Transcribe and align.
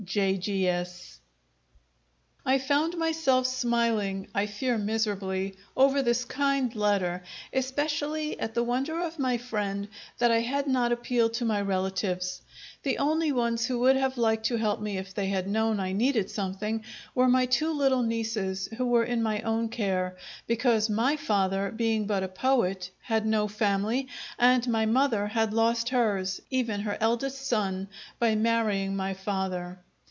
J.G.S." 0.03 1.19
I 2.43 2.57
found 2.57 2.97
myself 2.97 3.45
smiling 3.45 4.27
I 4.33 4.47
fear 4.47 4.79
miserably 4.79 5.55
over 5.77 6.01
this 6.01 6.25
kind 6.25 6.73
letter, 6.75 7.21
especially 7.53 8.37
at 8.39 8.55
the 8.55 8.63
wonder 8.63 8.99
of 8.99 9.19
my 9.19 9.37
friend 9.37 9.87
that 10.17 10.31
I 10.31 10.39
had 10.39 10.65
not 10.65 10.91
appealed 10.91 11.33
to 11.35 11.45
my 11.45 11.61
relatives. 11.61 12.41
The 12.81 12.97
only 12.97 13.31
ones 13.31 13.67
who 13.67 13.77
would 13.81 13.95
have 13.95 14.17
liked 14.17 14.47
to 14.47 14.55
help 14.57 14.81
me, 14.81 14.97
if 14.97 15.13
they 15.13 15.27
had 15.27 15.47
known 15.47 15.79
I 15.79 15.91
needed 15.91 16.31
something, 16.31 16.83
were 17.13 17.29
my 17.29 17.45
two 17.45 17.71
little 17.71 18.01
nieces 18.03 18.67
who 18.77 18.87
were 18.87 19.05
in 19.05 19.21
my 19.21 19.41
own 19.43 19.69
care; 19.69 20.17
because 20.47 20.89
my 20.89 21.15
father, 21.15 21.71
being 21.71 22.07
but 22.07 22.23
a 22.23 22.27
poet, 22.27 22.89
had 23.01 23.25
no 23.27 23.47
family, 23.47 24.07
and 24.39 24.67
my 24.67 24.87
mother 24.87 25.27
had 25.27 25.53
lost 25.53 25.89
hers, 25.89 26.41
even 26.49 26.81
her 26.81 26.97
eldest 26.99 27.45
son, 27.45 27.87
by 28.17 28.33
marrying 28.33 28.95
my 28.95 29.13
father. 29.13 29.79